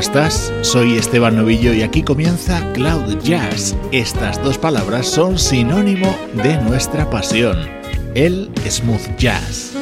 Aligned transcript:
Estás? 0.00 0.50
Soy 0.62 0.96
Esteban 0.96 1.36
Novillo 1.36 1.74
y 1.74 1.82
aquí 1.82 2.02
comienza 2.02 2.72
Cloud 2.72 3.18
Jazz. 3.22 3.76
Estas 3.92 4.42
dos 4.42 4.56
palabras 4.56 5.06
son 5.06 5.38
sinónimo 5.38 6.16
de 6.32 6.56
nuestra 6.62 7.08
pasión, 7.10 7.68
el 8.14 8.50
smooth 8.66 9.16
jazz. 9.18 9.74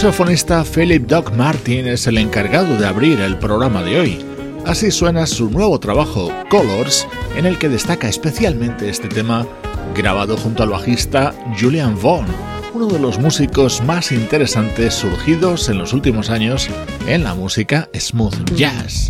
Saxofonista 0.00 0.64
Philip 0.64 1.06
Doc 1.06 1.36
Martin 1.36 1.86
es 1.86 2.06
el 2.06 2.16
encargado 2.16 2.74
de 2.78 2.86
abrir 2.86 3.20
el 3.20 3.36
programa 3.36 3.82
de 3.82 4.00
hoy. 4.00 4.26
Así 4.64 4.90
suena 4.90 5.26
su 5.26 5.50
nuevo 5.50 5.78
trabajo, 5.78 6.32
Colors, 6.48 7.06
en 7.36 7.44
el 7.44 7.58
que 7.58 7.68
destaca 7.68 8.08
especialmente 8.08 8.88
este 8.88 9.08
tema 9.08 9.46
grabado 9.94 10.38
junto 10.38 10.62
al 10.62 10.70
bajista 10.70 11.34
Julian 11.60 12.00
Vaughn, 12.00 12.24
uno 12.72 12.86
de 12.86 12.98
los 12.98 13.18
músicos 13.18 13.82
más 13.82 14.10
interesantes 14.10 14.94
surgidos 14.94 15.68
en 15.68 15.76
los 15.76 15.92
últimos 15.92 16.30
años 16.30 16.70
en 17.06 17.22
la 17.22 17.34
música 17.34 17.90
smooth 17.94 18.54
jazz. 18.54 19.06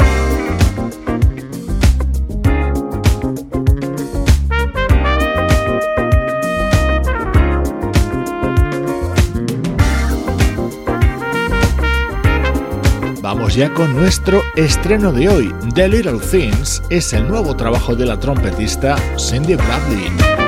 Ya 13.54 13.72
con 13.74 13.94
nuestro 13.96 14.42
estreno 14.56 15.12
de 15.12 15.28
hoy. 15.28 15.54
The 15.74 15.88
Little 15.88 16.18
Things 16.18 16.82
es 16.90 17.12
el 17.12 17.26
nuevo 17.28 17.56
trabajo 17.56 17.94
de 17.94 18.06
la 18.06 18.18
trompetista 18.18 18.96
Cindy 19.18 19.56
Bradley. 19.56 20.39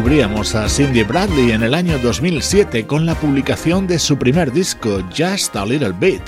Descubríamos 0.00 0.54
a 0.54 0.66
Cindy 0.66 1.02
Bradley 1.02 1.50
en 1.50 1.62
el 1.62 1.74
año 1.74 1.98
2007 1.98 2.86
con 2.86 3.04
la 3.04 3.14
publicación 3.14 3.86
de 3.86 3.98
su 3.98 4.16
primer 4.16 4.50
disco, 4.50 5.02
Just 5.14 5.54
a 5.56 5.66
Little 5.66 5.92
Bit. 5.92 6.22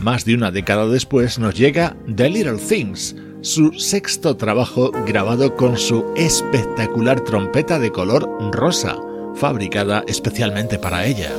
Más 0.00 0.24
de 0.24 0.36
una 0.36 0.52
década 0.52 0.86
después 0.86 1.36
nos 1.36 1.56
llega 1.56 1.96
The 2.14 2.30
Little 2.30 2.58
Things, 2.58 3.16
su 3.40 3.72
sexto 3.72 4.36
trabajo 4.36 4.92
grabado 5.04 5.56
con 5.56 5.76
su 5.76 6.04
espectacular 6.14 7.20
trompeta 7.22 7.80
de 7.80 7.90
color 7.90 8.28
rosa, 8.52 8.96
fabricada 9.34 10.04
especialmente 10.06 10.78
para 10.78 11.04
ella. 11.04 11.32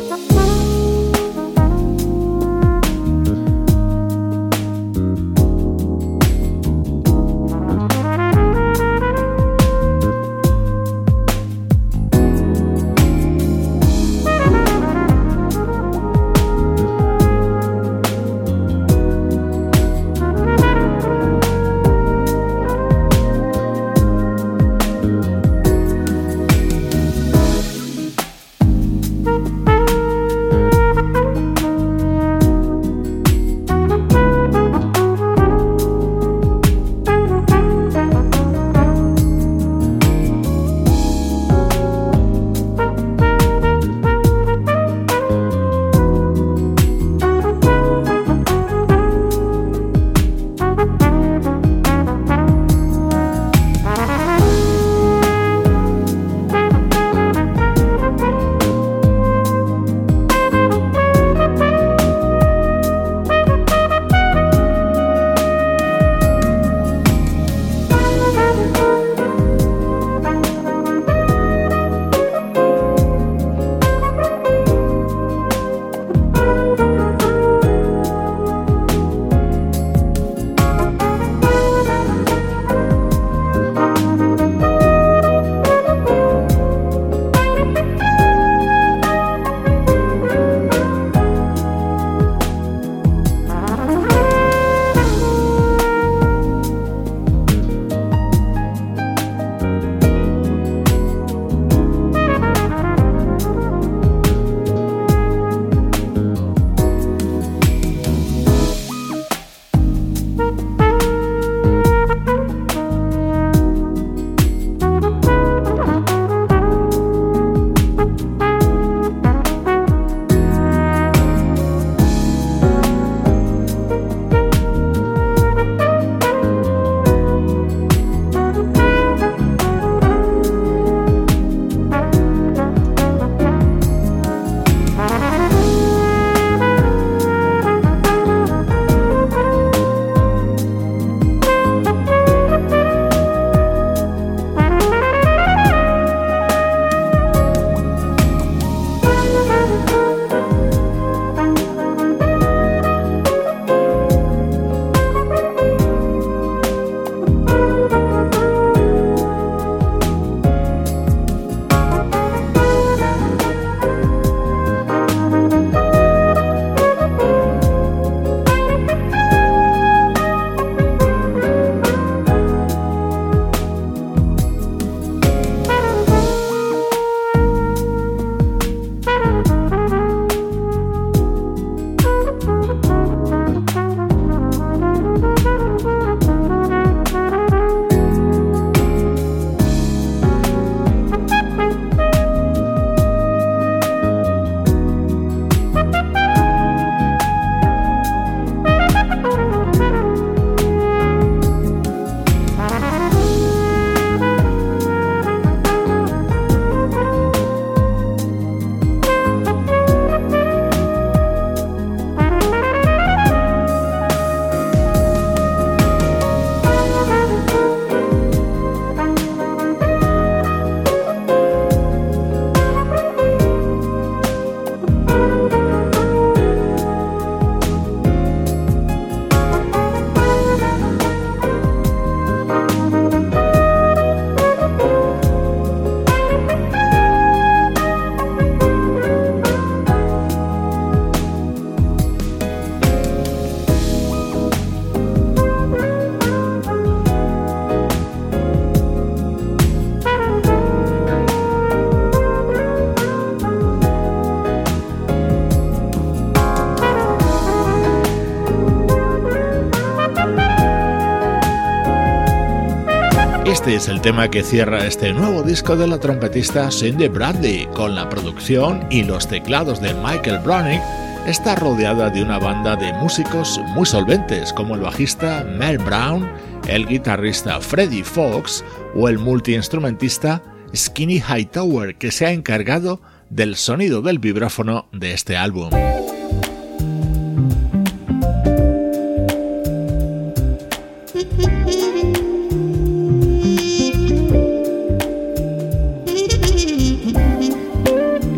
Es 263.79 263.87
el 263.87 264.01
tema 264.01 264.29
que 264.29 264.43
cierra 264.43 264.85
este 264.85 265.13
nuevo 265.13 265.41
disco 265.41 265.77
de 265.77 265.87
la 265.87 266.01
trompetista 266.01 266.69
Cindy 266.69 267.07
Bradley, 267.07 267.65
con 267.67 267.95
la 267.95 268.09
producción 268.09 268.85
y 268.89 269.03
los 269.03 269.25
teclados 269.25 269.79
de 269.79 269.93
Michael 269.93 270.39
Browning. 270.39 270.81
Está 271.25 271.55
rodeada 271.55 272.09
de 272.09 272.21
una 272.21 272.39
banda 272.39 272.75
de 272.75 272.91
músicos 272.95 273.61
muy 273.73 273.85
solventes, 273.85 274.51
como 274.51 274.75
el 274.75 274.81
bajista 274.81 275.45
Mel 275.45 275.77
Brown, 275.77 276.29
el 276.67 276.87
guitarrista 276.87 277.61
Freddie 277.61 278.03
Fox 278.03 278.65
o 278.95 279.07
el 279.07 279.17
multiinstrumentista 279.17 280.43
Skinny 280.75 281.23
Hightower, 281.25 281.95
que 281.95 282.11
se 282.11 282.25
ha 282.25 282.33
encargado 282.33 282.99
del 283.29 283.55
sonido 283.55 284.01
del 284.01 284.19
vibráfono 284.19 284.89
de 284.91 285.13
este 285.13 285.37
álbum. 285.37 285.69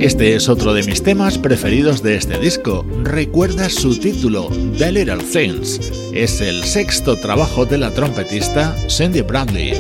Este 0.01 0.33
es 0.33 0.49
otro 0.49 0.73
de 0.73 0.81
mis 0.81 1.03
temas 1.03 1.37
preferidos 1.37 2.01
de 2.01 2.15
este 2.15 2.39
disco. 2.39 2.83
Recuerda 3.03 3.69
su 3.69 3.95
título, 3.99 4.49
The 4.79 4.91
Little 4.91 5.17
Things. 5.17 5.79
Es 6.11 6.41
el 6.41 6.63
sexto 6.63 7.17
trabajo 7.17 7.67
de 7.67 7.77
la 7.77 7.91
trompetista 7.91 8.75
Cindy 8.89 9.21
Bradley. 9.21 9.79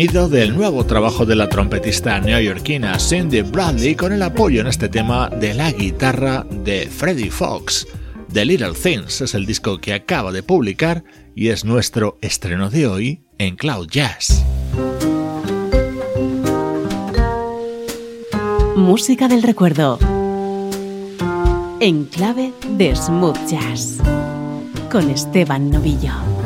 Sonido 0.00 0.30
del 0.30 0.56
nuevo 0.56 0.86
trabajo 0.86 1.26
de 1.26 1.36
la 1.36 1.50
trompetista 1.50 2.18
neoyorquina 2.20 2.98
Cindy 2.98 3.42
Bradley 3.42 3.94
con 3.94 4.14
el 4.14 4.22
apoyo 4.22 4.62
en 4.62 4.66
este 4.66 4.88
tema 4.88 5.28
de 5.28 5.52
la 5.52 5.70
guitarra 5.72 6.46
de 6.48 6.86
Freddie 6.86 7.30
Fox. 7.30 7.86
The 8.32 8.46
Little 8.46 8.72
Things 8.72 9.20
es 9.20 9.34
el 9.34 9.44
disco 9.44 9.78
que 9.78 9.92
acaba 9.92 10.32
de 10.32 10.42
publicar 10.42 11.04
y 11.34 11.48
es 11.48 11.66
nuestro 11.66 12.16
estreno 12.22 12.70
de 12.70 12.86
hoy 12.86 13.24
en 13.36 13.56
Cloud 13.56 13.88
Jazz. 13.90 14.42
Música 18.76 19.28
del 19.28 19.42
recuerdo. 19.42 19.98
En 21.78 22.06
clave 22.06 22.54
de 22.70 22.96
smooth 22.96 23.36
jazz. 23.46 23.98
Con 24.90 25.10
Esteban 25.10 25.68
Novillo. 25.68 26.39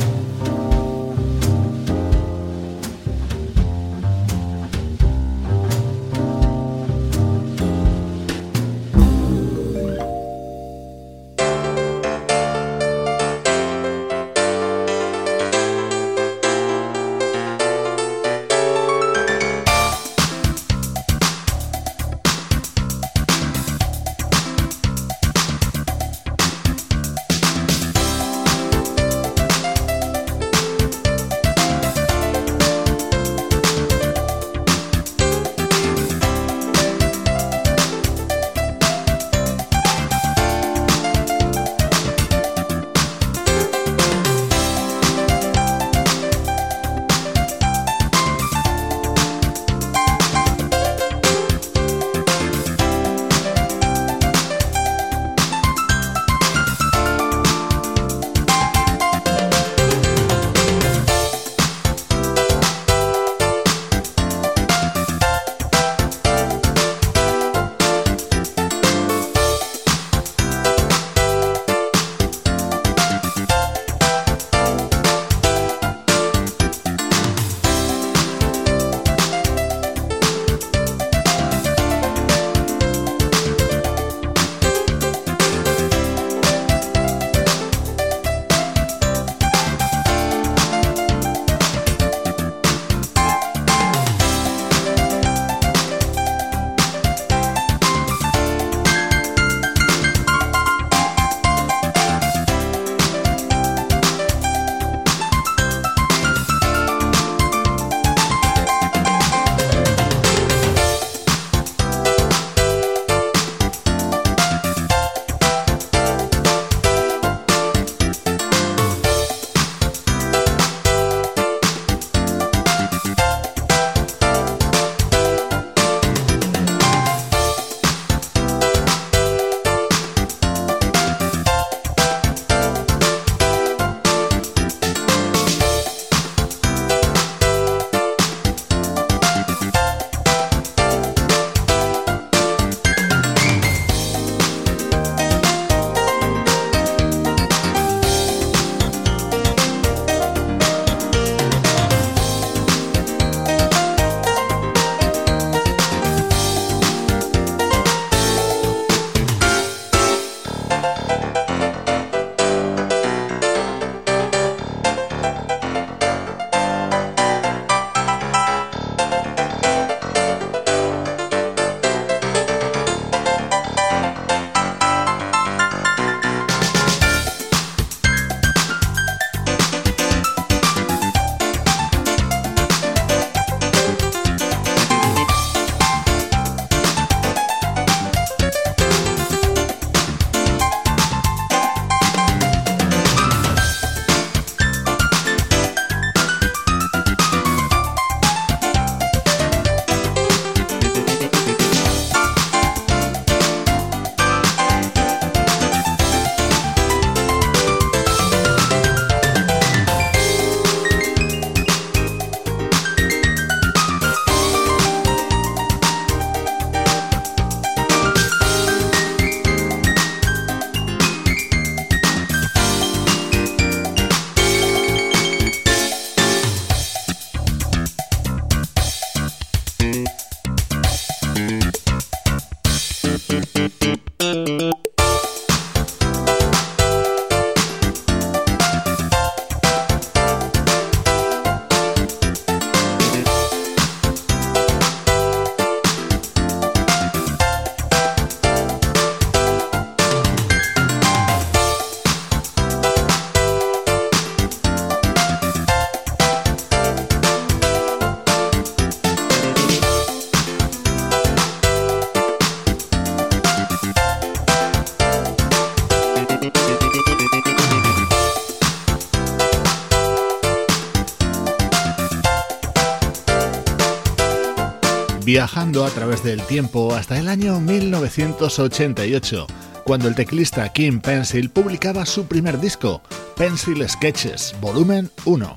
Viajando 275.35 275.85
a 275.85 275.91
través 275.91 276.23
del 276.23 276.41
tiempo 276.43 276.95
hasta 276.95 277.19
el 277.19 277.27
año 277.27 277.59
1988, 277.59 279.49
cuando 279.83 280.07
el 280.07 280.15
teclista 280.15 280.73
Kim 280.73 281.01
Pencil 281.01 281.51
publicaba 281.51 282.07
su 282.07 282.27
primer 282.27 282.61
disco, 282.61 283.03
Pencil 283.37 283.85
Sketches, 283.89 284.55
volumen 284.61 285.11
1. 285.25 285.57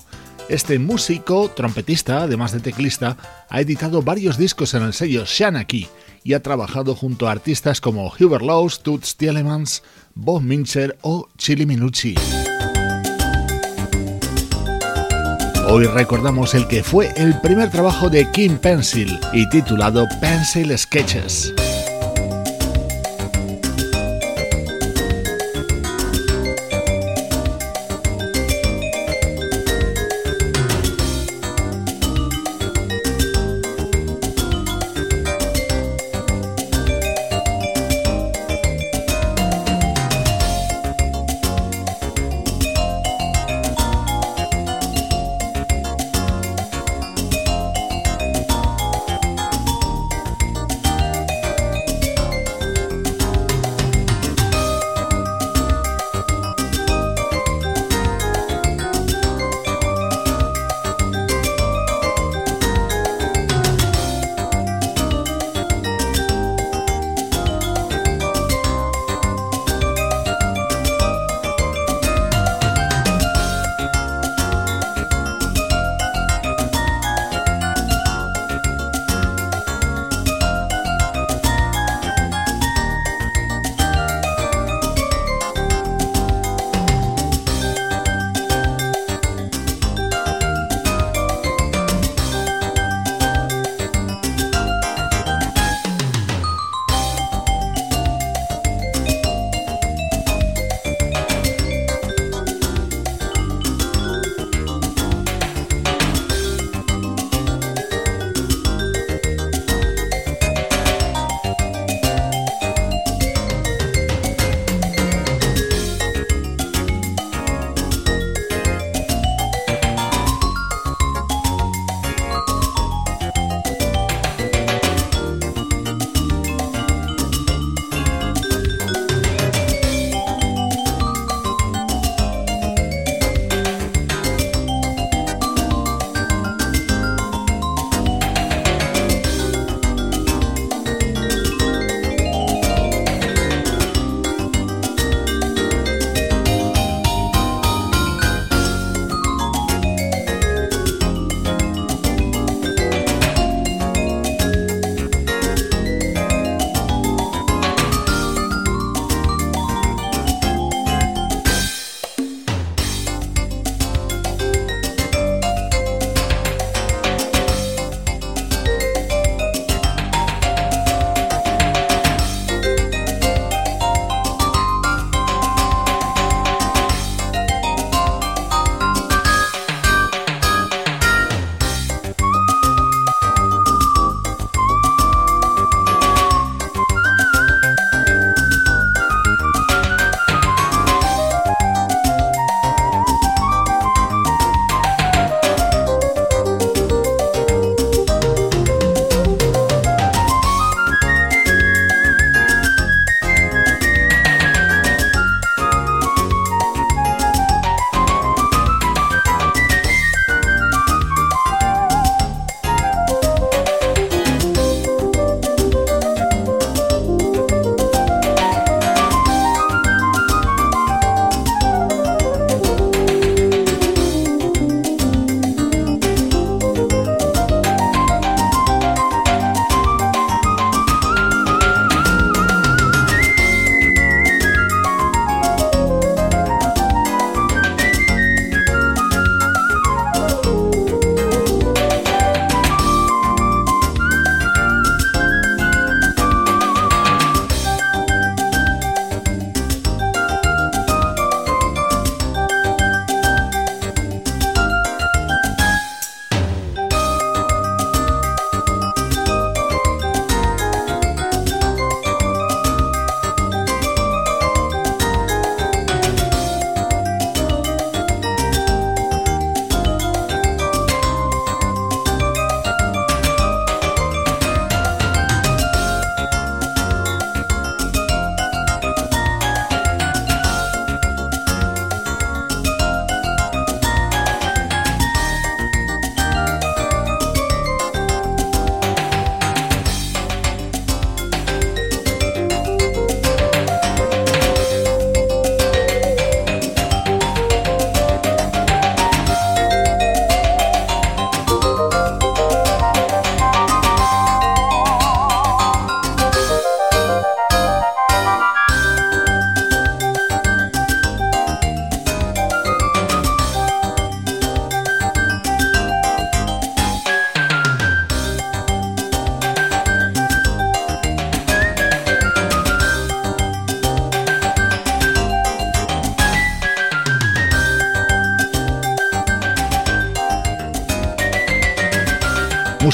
Este 0.50 0.80
músico, 0.80 1.52
trompetista, 1.56 2.24
además 2.24 2.54
de 2.54 2.60
teclista, 2.60 3.18
ha 3.50 3.62
editado 3.62 4.02
varios 4.02 4.40
discos 4.40 4.74
en 4.74 4.82
el 4.82 4.94
sello 4.94 5.26
Shanaki 5.28 5.88
y 6.24 6.34
ha 6.34 6.42
trabajado 6.42 6.96
junto 6.96 7.28
a 7.28 7.32
artistas 7.32 7.80
como 7.80 8.12
Hubert 8.20 8.44
Laws, 8.44 8.82
Toots 8.82 9.16
Tielemans, 9.16 9.84
Bob 10.16 10.42
Mincher 10.42 10.98
o 11.04 11.30
Chili 11.38 11.68
Minucci. 11.68 12.16
Hoy 15.70 15.86
recordamos 15.86 16.54
el 16.54 16.66
que 16.70 16.82
fue 16.82 17.12
el 17.18 17.42
primer 17.42 17.70
trabajo 17.70 18.10
de 18.10 18.32
Kim 18.32 18.58
Pencil 18.58 19.20
y 19.34 19.50
titulado 19.50 20.08
Pencil 20.22 20.78
Sketches. 20.78 21.54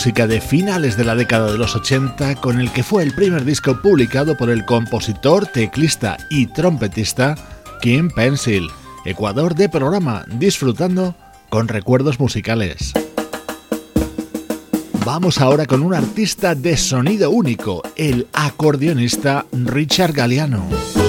De 0.03 0.41
finales 0.41 0.97
de 0.97 1.05
la 1.05 1.15
década 1.15 1.49
de 1.49 1.57
los 1.57 1.77
80 1.77 2.35
con 2.35 2.59
el 2.59 2.69
que 2.73 2.83
fue 2.83 3.03
el 3.03 3.15
primer 3.15 3.45
disco 3.45 3.81
publicado 3.81 4.35
por 4.35 4.49
el 4.49 4.65
compositor, 4.65 5.47
teclista 5.47 6.17
y 6.29 6.47
trompetista 6.47 7.35
Kim 7.81 8.09
Pencil, 8.09 8.67
Ecuador 9.05 9.55
de 9.55 9.69
programa, 9.69 10.25
disfrutando 10.27 11.15
con 11.47 11.69
recuerdos 11.69 12.19
musicales. 12.19 12.91
Vamos 15.05 15.39
ahora 15.39 15.65
con 15.65 15.81
un 15.81 15.93
artista 15.93 16.53
de 16.53 16.75
sonido 16.75 17.31
único, 17.31 17.81
el 17.95 18.27
acordeonista 18.33 19.45
Richard 19.53 20.11
Galliano. 20.11 21.02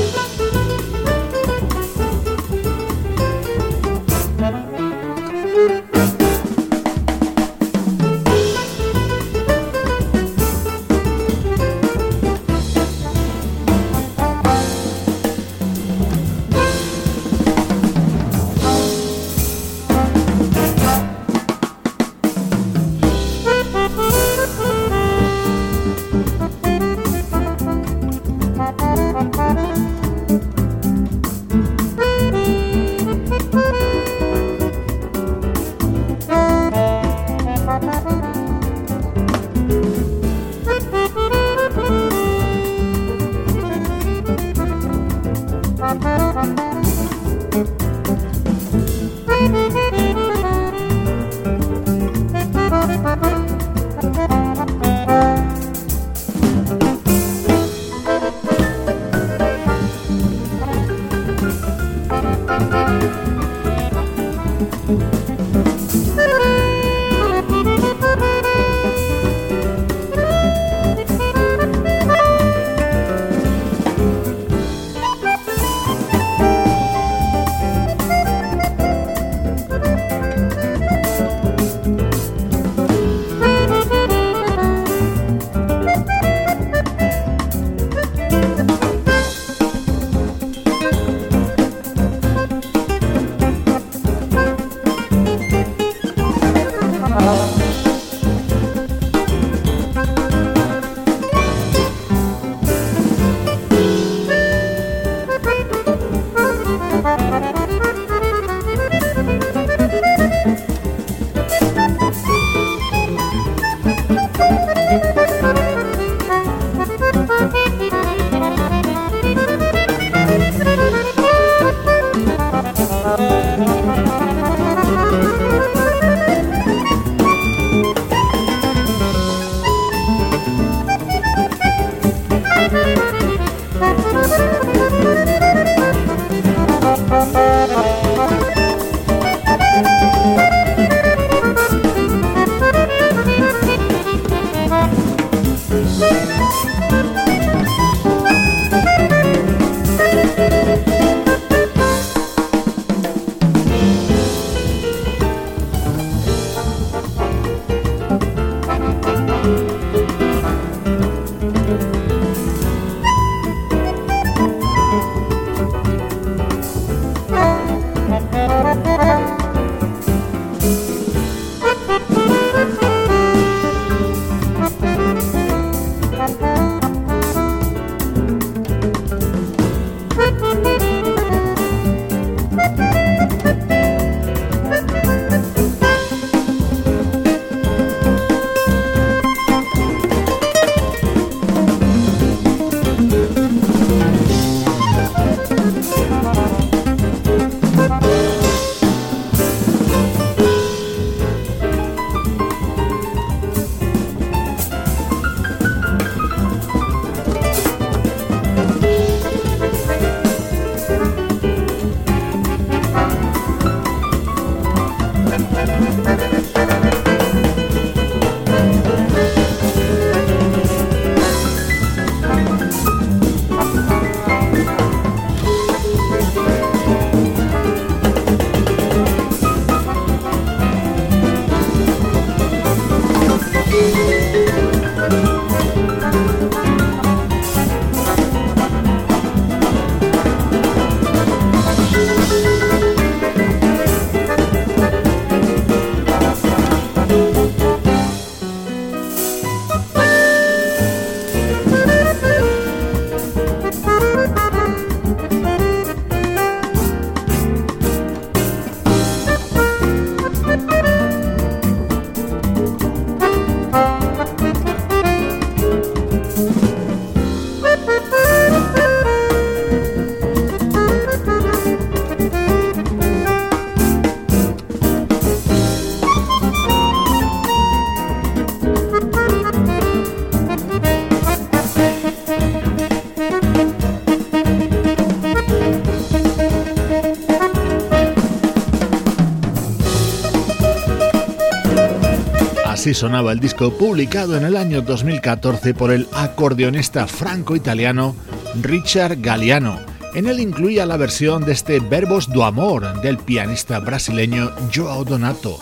Sonaba 292.95 293.33
el 293.33 293.41
disco 293.41 293.77
publicado 293.77 294.37
en 294.37 294.45
el 294.45 294.57
año 294.57 294.81
2014 294.81 295.75
por 295.75 295.91
el 295.91 296.07
acordeonista 296.13 297.09
franco-italiano 297.09 298.15
Richard 298.63 299.21
Galliano. 299.21 299.81
En 300.15 300.29
él 300.29 300.39
incluía 300.39 300.87
la 300.87 300.97
versión 300.97 301.45
de 301.45 301.53
este 301.53 301.81
Verbos 301.81 302.29
do 302.29 302.45
Amor 302.45 303.03
del 303.03 303.19
pianista 303.19 303.81
brasileño 303.81 304.53
Joao 304.73 305.05
Donato 305.05 305.59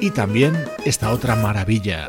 y 0.00 0.10
también 0.10 0.54
esta 0.84 1.10
otra 1.10 1.34
maravilla. 1.34 2.06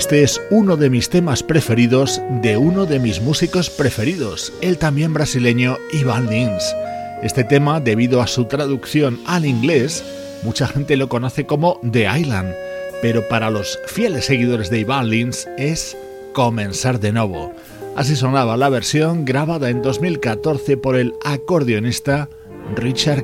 Este 0.00 0.22
es 0.22 0.40
uno 0.48 0.78
de 0.78 0.88
mis 0.88 1.10
temas 1.10 1.42
preferidos 1.42 2.22
de 2.40 2.56
uno 2.56 2.86
de 2.86 2.98
mis 2.98 3.20
músicos 3.20 3.68
preferidos, 3.68 4.50
el 4.62 4.78
también 4.78 5.12
brasileño 5.12 5.76
Ivan 5.92 6.26
Lins. 6.30 6.74
Este 7.22 7.44
tema, 7.44 7.80
debido 7.80 8.22
a 8.22 8.26
su 8.26 8.46
traducción 8.46 9.20
al 9.26 9.44
inglés, 9.44 10.02
mucha 10.42 10.66
gente 10.66 10.96
lo 10.96 11.10
conoce 11.10 11.44
como 11.44 11.78
The 11.92 12.08
Island, 12.18 12.54
pero 13.02 13.28
para 13.28 13.50
los 13.50 13.78
fieles 13.88 14.24
seguidores 14.24 14.70
de 14.70 14.78
Ivan 14.78 15.10
Lins 15.10 15.46
es 15.58 15.98
Comenzar 16.32 16.98
de 16.98 17.12
nuevo. 17.12 17.52
Así 17.94 18.16
sonaba 18.16 18.56
la 18.56 18.70
versión 18.70 19.26
grabada 19.26 19.68
en 19.68 19.82
2014 19.82 20.78
por 20.78 20.96
el 20.96 21.12
acordeonista 21.26 22.30
Richard 22.74 23.22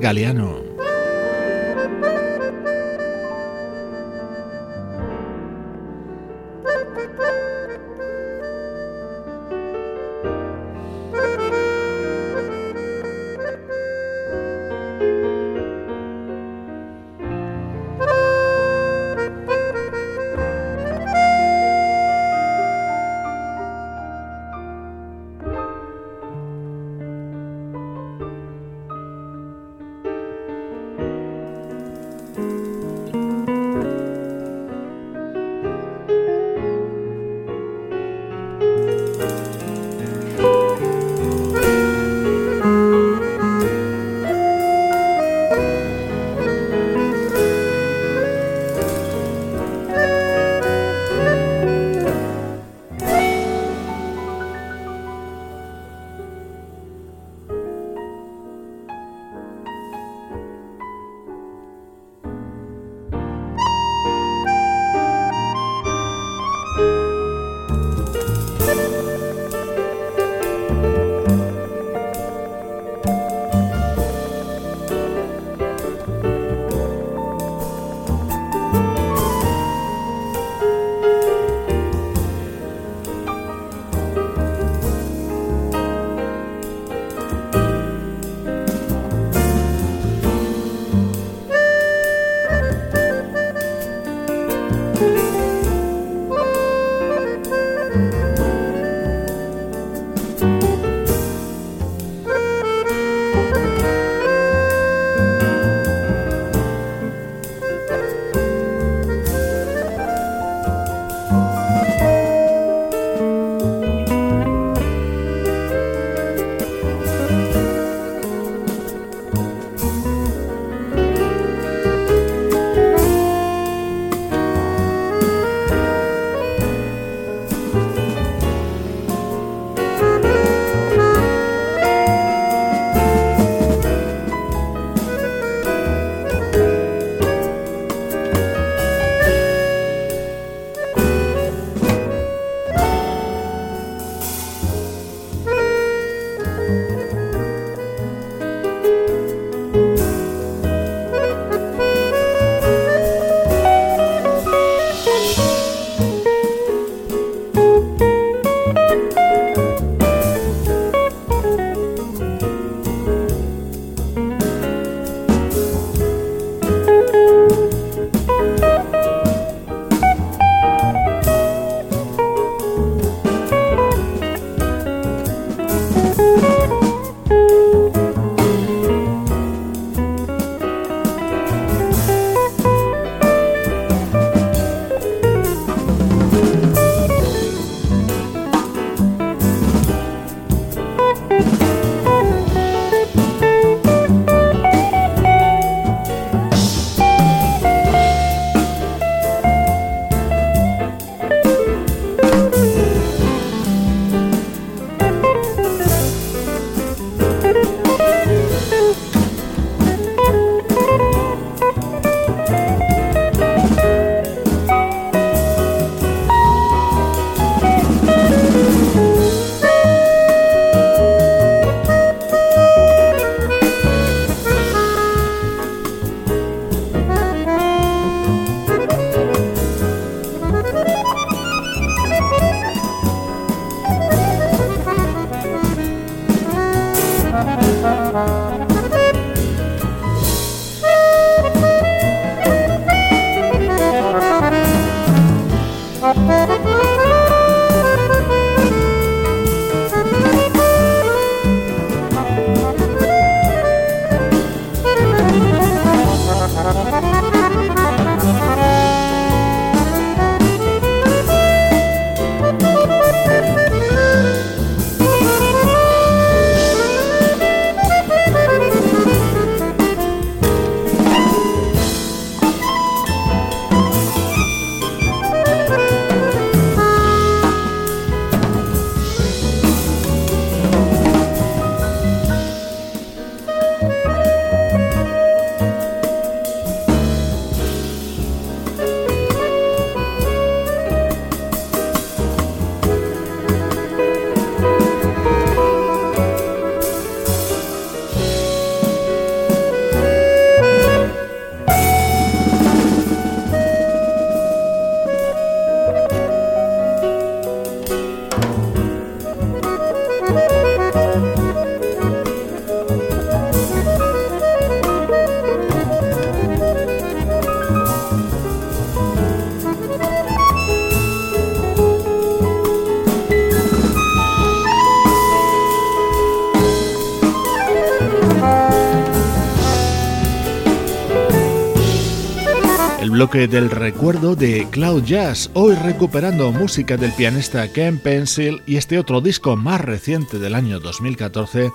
Bloque 333.27 333.47
del 333.49 333.69
recuerdo 333.69 334.37
de 334.37 334.67
Cloud 334.71 335.03
Jazz, 335.03 335.49
hoy 335.53 335.75
recuperando 335.75 336.49
música 336.53 336.95
del 336.95 337.11
pianista 337.11 337.67
Ken 337.73 337.99
Pencil 337.99 338.61
y 338.65 338.77
este 338.77 338.97
otro 338.97 339.19
disco 339.19 339.57
más 339.57 339.81
reciente 339.81 340.39
del 340.39 340.55
año 340.55 340.79
2014 340.79 341.71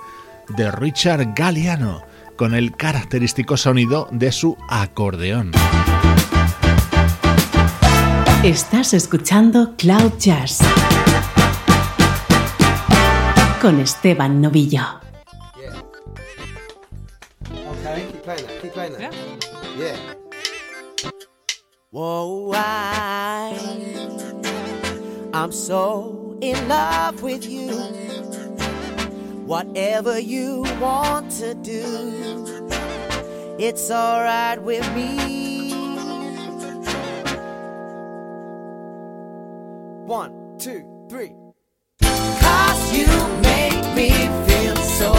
de 0.47 0.71
Richard 0.71 1.33
Galliano, 1.35 2.01
con 2.37 2.55
el 2.55 2.75
característico 2.75 3.55
sonido 3.55 4.07
de 4.11 4.31
su 4.31 4.57
acordeón. 4.67 5.51
Estás 8.43 8.95
escuchando 8.95 9.75
Cloud 9.77 10.13
Jazz 10.17 10.59
con 13.61 13.79
Esteban 13.79 14.41
Novillo. 14.41 14.81
Whoa, 21.93 22.51
I, 22.55 23.55
I'm 25.31 25.51
so 25.51 26.35
in 26.41 26.67
love 26.67 27.21
with 27.21 27.45
you. 27.47 27.69
Whatever 29.45 30.17
you 30.17 30.63
want 30.81 31.29
to 31.33 31.53
do, 31.53 31.83
it's 33.59 33.91
alright 33.91 34.59
with 34.59 34.91
me. 34.95 35.69
One, 40.07 40.57
two, 40.57 40.83
three. 41.11 41.33
Cause 42.01 42.97
you 42.97 43.05
make 43.43 43.95
me 43.95 44.09
feel 44.47 44.75
so 44.77 45.13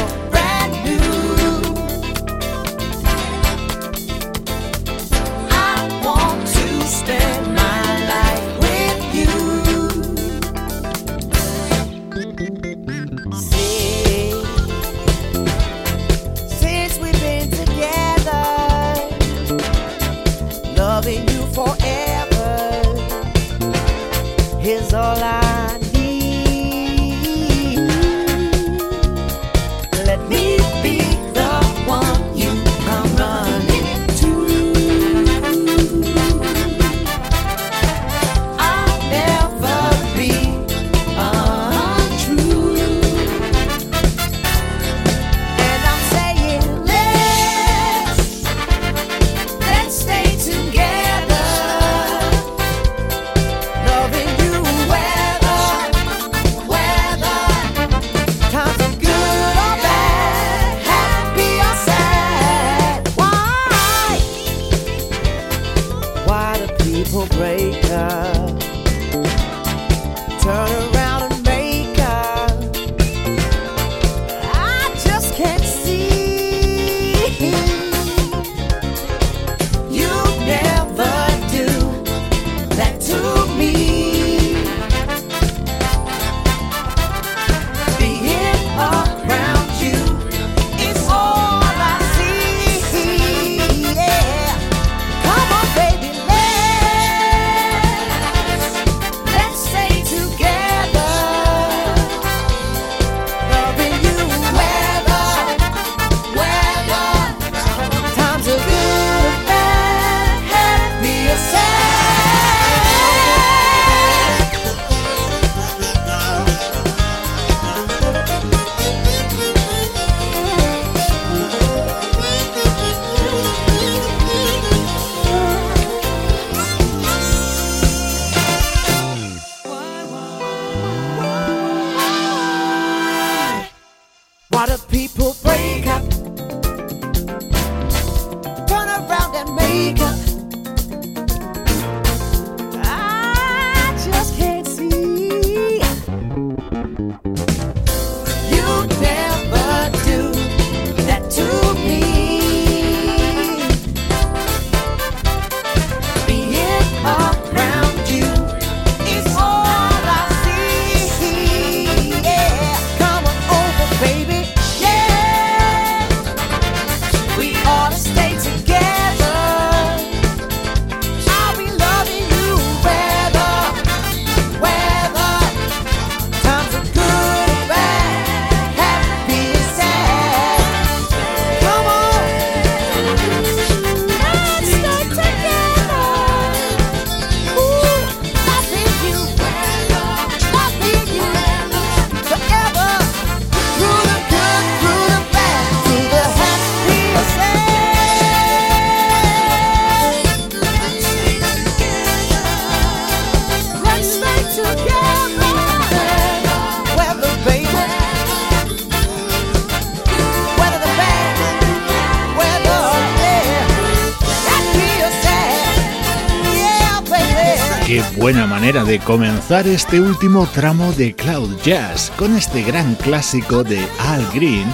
buena 218.25 218.47
manera 218.47 218.85
de 218.85 219.01
comenzar 219.01 219.69
este 219.69 220.01
último 220.01 220.47
tramo 220.47 220.91
de 220.93 221.15
Cloud 221.15 221.61
Jazz 221.63 222.11
con 222.17 222.35
este 222.35 222.63
gran 222.63 222.95
clásico 222.95 223.63
de 223.63 223.87
Al 223.99 224.27
Green 224.33 224.65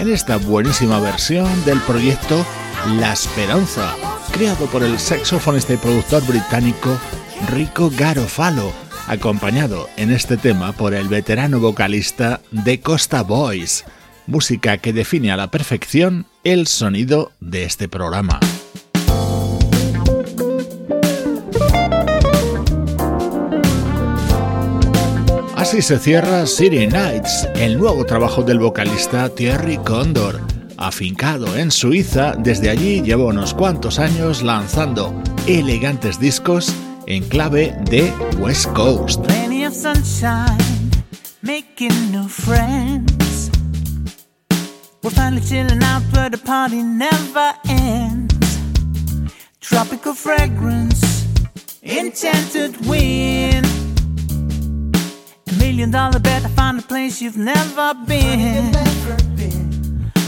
en 0.00 0.12
esta 0.12 0.38
buenísima 0.38 0.98
versión 0.98 1.46
del 1.64 1.78
proyecto 1.82 2.44
La 2.98 3.12
Esperanza, 3.12 3.94
creado 4.32 4.66
por 4.66 4.82
el 4.82 4.98
saxofonista 4.98 5.74
y 5.74 5.76
productor 5.76 6.26
británico 6.26 6.98
Rico 7.52 7.92
Garofalo, 7.96 8.72
acompañado 9.06 9.88
en 9.96 10.10
este 10.10 10.36
tema 10.36 10.72
por 10.72 10.92
el 10.92 11.06
veterano 11.06 11.60
vocalista 11.60 12.40
de 12.50 12.80
Costa 12.80 13.22
Boys, 13.22 13.84
música 14.26 14.78
que 14.78 14.92
define 14.92 15.30
a 15.30 15.36
la 15.36 15.52
perfección 15.52 16.26
el 16.42 16.66
sonido 16.66 17.30
de 17.38 17.62
este 17.62 17.88
programa. 17.88 18.40
Se 25.80 25.98
cierra 25.98 26.46
City 26.46 26.86
Nights, 26.86 27.46
el 27.54 27.78
nuevo 27.78 28.04
trabajo 28.04 28.42
del 28.42 28.58
vocalista 28.58 29.28
Thierry 29.28 29.76
Condor. 29.76 30.40
Afincado 30.78 31.54
en 31.54 31.70
Suiza, 31.70 32.34
desde 32.36 32.70
allí 32.70 33.02
lleva 33.02 33.26
unos 33.26 33.52
cuantos 33.54 33.98
años 33.98 34.42
lanzando 34.42 35.14
elegantes 35.46 36.18
discos 36.18 36.74
en 37.06 37.22
clave 37.28 37.76
de 37.90 38.10
West 38.38 38.72
Coast. 38.72 39.20
Tropical 49.60 50.14
fragrance, 50.14 51.26
enchanted 51.82 52.74
wind. 52.86 53.85
Million 55.76 55.90
dollar 55.90 56.18
bet 56.18 56.42
I 56.42 56.48
find 56.48 56.78
a 56.78 56.82
place 56.82 57.20
you've 57.20 57.36
never 57.36 57.92
been. 58.06 58.72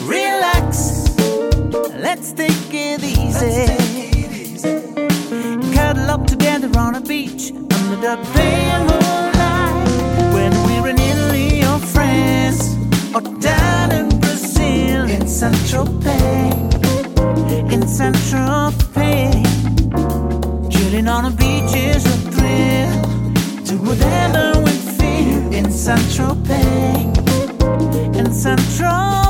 Relax, 0.05 1.09
let's 1.97 2.33
take 2.33 2.69
it 2.71 3.03
easy. 3.03 3.67
Cuddle 5.75 6.11
up 6.11 6.27
together 6.27 6.69
on 6.79 6.97
a 6.97 7.01
beach 7.01 7.51
under 7.51 7.97
the 7.97 8.17
pale 8.35 8.85
moonlight. 8.91 10.35
Whether 10.35 10.61
we're 10.67 10.89
in 10.91 10.99
Italy 10.99 11.65
or 11.65 11.79
France 11.95 12.77
or 13.15 13.23
down 13.41 13.93
in 13.93 14.21
Brazil, 14.21 15.09
in 15.09 15.27
Central 15.27 15.87
Tropez, 15.87 17.73
in 17.73 17.89
Central 17.89 18.48
Saint 25.89 26.15
Tropez, 26.15 27.07
in 28.15 28.31
Saint 28.31 28.61
Tropez, 28.77 29.28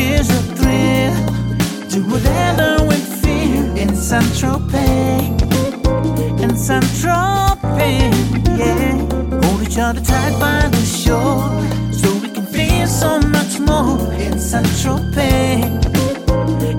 is 0.00 0.28
a 0.30 0.42
thrill. 0.56 1.14
Do 1.92 2.00
whatever 2.12 2.68
we 2.88 2.96
feel 3.22 3.64
in 3.76 3.94
Central 3.94 4.58
Pain, 4.74 5.38
in 6.44 6.56
Central 6.56 7.56
Pain, 7.76 8.12
yeah. 8.58 8.96
Hold 9.42 9.62
each 9.62 9.78
other 9.78 10.00
tight 10.00 10.34
by 10.40 10.68
the 10.68 10.84
shore, 10.84 11.44
so 11.92 12.08
we 12.22 12.28
can 12.36 12.46
feel 12.46 12.86
so 12.86 13.20
much 13.36 13.58
more 13.60 13.98
in 14.14 14.38
Central 14.38 14.98
Pain, 15.14 15.80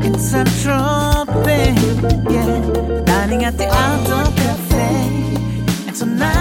in 0.07 0.15
Central 0.17 1.25
Pain, 1.45 1.75
yeah. 2.35 3.03
Dining 3.05 3.43
at 3.43 3.57
the 3.57 3.67
outdoor 3.67 4.27
cafe, 4.35 4.87
and 5.87 5.95
tonight 5.95 6.40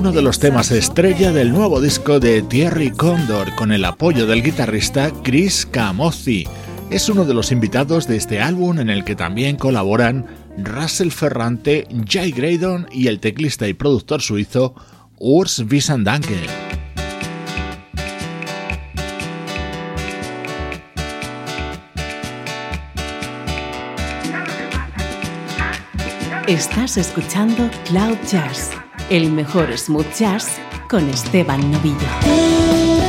uno 0.00 0.12
de 0.12 0.22
los 0.22 0.38
temas 0.38 0.70
estrella 0.70 1.30
del 1.30 1.52
nuevo 1.52 1.78
disco 1.78 2.20
de 2.20 2.40
Thierry 2.40 2.90
Condor 2.90 3.54
con 3.54 3.70
el 3.70 3.84
apoyo 3.84 4.26
del 4.26 4.42
guitarrista 4.42 5.12
Chris 5.22 5.68
Camozzi. 5.70 6.48
Es 6.90 7.10
uno 7.10 7.26
de 7.26 7.34
los 7.34 7.52
invitados 7.52 8.08
de 8.08 8.16
este 8.16 8.40
álbum 8.40 8.78
en 8.78 8.88
el 8.88 9.04
que 9.04 9.14
también 9.14 9.56
colaboran 9.56 10.24
Russell 10.56 11.10
Ferrante, 11.10 11.86
Jay 12.08 12.32
Graydon 12.32 12.86
y 12.90 13.08
el 13.08 13.20
teclista 13.20 13.68
y 13.68 13.74
productor 13.74 14.22
suizo 14.22 14.74
Urs 15.18 15.62
Wiesendanke. 15.70 16.46
Estás 26.46 26.96
escuchando 26.96 27.68
Cloud 27.84 28.16
Jazz 28.26 28.79
el 29.10 29.32
mejor 29.32 29.76
smooth 29.76 30.06
jazz 30.14 30.60
con 30.88 31.10
Esteban 31.10 31.70
Novillo. 31.72 32.99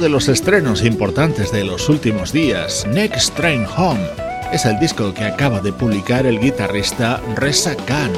de 0.00 0.08
los 0.08 0.28
estrenos 0.28 0.82
importantes 0.82 1.52
de 1.52 1.62
los 1.62 1.90
últimos 1.90 2.32
días, 2.32 2.86
Next 2.90 3.34
Train 3.34 3.66
Home. 3.76 4.00
Es 4.50 4.64
el 4.64 4.78
disco 4.80 5.12
que 5.12 5.24
acaba 5.24 5.60
de 5.60 5.74
publicar 5.74 6.24
el 6.24 6.40
guitarrista 6.40 7.20
Reza 7.36 7.76
Khan. 7.76 8.10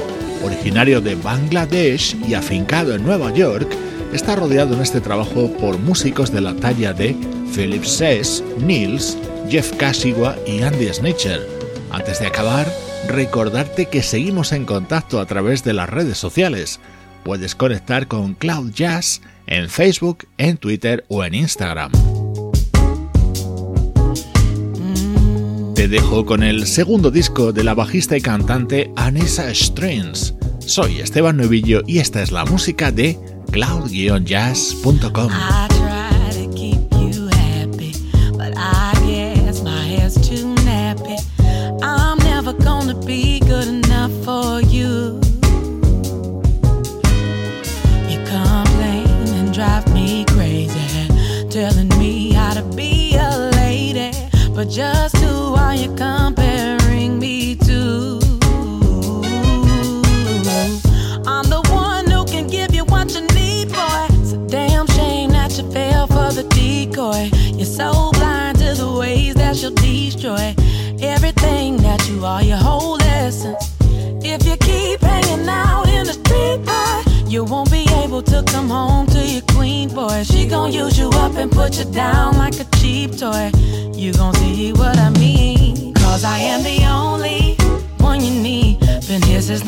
Originario 0.45 1.01
de 1.01 1.17
Bangladesh 1.17 2.17
y 2.27 2.35
afincado 2.35 2.95
en 2.95 3.03
Nueva 3.03 3.35
York, 3.35 3.69
está 4.13 4.37
rodeado 4.37 4.75
en 4.75 4.81
este 4.81 5.01
trabajo 5.01 5.51
por 5.59 5.79
músicos 5.79 6.31
de 6.31 6.41
la 6.41 6.55
talla 6.55 6.93
de 6.93 7.17
Philip 7.53 7.85
Sess, 7.85 8.45
Nils, 8.59 9.19
Jeff 9.49 9.73
Casigua 9.77 10.37
y 10.47 10.63
Andy 10.63 10.87
Snitcher. 10.93 11.45
Antes 11.91 12.21
de 12.21 12.29
acabar, 12.29 12.73
recordarte 13.09 13.87
que 13.87 14.03
seguimos 14.03 14.53
en 14.53 14.67
contacto 14.67 15.19
a 15.19 15.27
través 15.27 15.65
de 15.65 15.73
las 15.73 15.91
redes 15.91 16.17
sociales. 16.17 16.79
Puedes 17.25 17.55
conectar 17.55 18.09
con 18.09 18.35
Cloud 18.35 18.73
Jazz 18.73 19.21
en 19.47 19.69
Facebook, 19.69 20.27
en 20.39 20.57
Twitter 20.57 21.05
o 21.09 21.25
en 21.25 21.35
Instagram. 21.35 21.93
Te 25.75 25.89
dejo 25.89 26.25
con 26.25 26.43
el 26.43 26.67
segundo 26.67 27.11
disco 27.11 27.53
de 27.53 27.65
la 27.65 27.75
bajista 27.75 28.17
y 28.17 28.21
cantante 28.21 28.93
Anessa 28.97 29.53
Strings. 29.55 30.35
Soy 30.61 31.01
Esteban 31.01 31.39
Novillo 31.39 31.83
y 31.87 31.99
esta 31.99 32.23
es 32.23 32.31
la 32.31 32.45
música 32.45 32.93
de 32.93 33.19
cloud-jazz.com. 33.51 35.33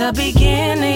the 0.04 0.12
beginning. 0.12 0.93